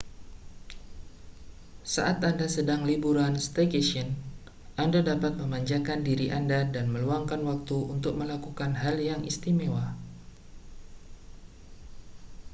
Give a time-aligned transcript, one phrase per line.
[1.93, 4.07] saat anda sedang liburan staycation
[4.83, 9.85] anda dapat memanjakan diri anda dan meluangkan waktu untuk melakukan hal yang istimewa